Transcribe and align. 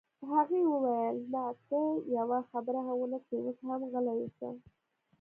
هغې 0.31 0.61
وویل: 0.67 1.17
نه، 1.33 1.43
ته 1.67 1.79
یوه 2.17 2.39
خبره 2.51 2.79
هم 2.87 2.95
ونه 2.99 3.19
کړې، 3.25 3.37
اوس 3.45 3.57
هم 3.67 3.81
غلی 3.91 4.15
اوسه. 4.21 4.49